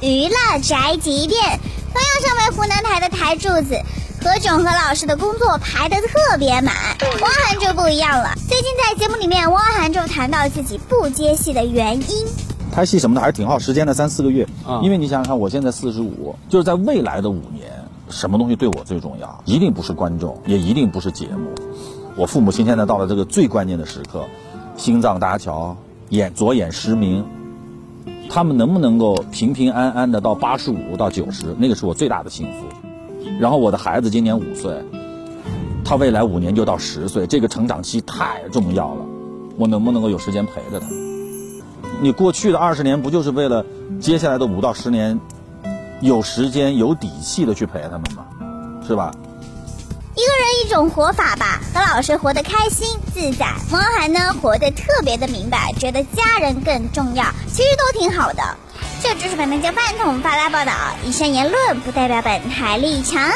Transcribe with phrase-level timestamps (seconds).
[0.00, 1.40] 娱乐宅急便。
[1.92, 3.78] 同样身为湖南台的台柱子，
[4.22, 6.74] 何炅和老师的工作排得特别满。
[7.20, 8.32] 汪涵就不一样了。
[8.48, 12.26] 最近在节目里面，汪涵就谈到自己不接戏的原因。
[12.72, 14.48] 拍戏什么的还是挺耗时间的，三四个月。
[14.82, 17.70] 因为你想想看，我现在四十五，就是在未来的五年，
[18.08, 19.42] 什么东西对我最重要？
[19.44, 21.50] 一定不是观众，也一定不是节目。
[22.16, 24.24] 我父母亲现在到了这个最关键的时刻，
[24.78, 25.76] 心脏搭桥，
[26.08, 27.26] 眼左眼失明。
[28.28, 32.66] 他们能不能够平平安安的到八十五到九十，那个是我最大的幸福。
[33.38, 34.82] 然后我的孩子今年五岁，
[35.84, 39.04] 他未来五年就到十岁，这个成长期太重要了。
[39.56, 40.86] 我能不能够有时间陪着他？
[42.00, 43.64] 你过去的二十年不就是为了
[44.00, 45.20] 接下来的五到十年
[46.00, 48.24] 有时间有底气的去陪他们吗？
[48.86, 49.12] 是吧？
[50.62, 58.42] 一种活法吧，何老师活得开心自在，汪涵呢活得特别的明白，觉得家人更重要，其实都挺好的。
[59.02, 60.72] 这就是本台饭桶发来报道，
[61.04, 63.28] 以上言论不代表本台立场。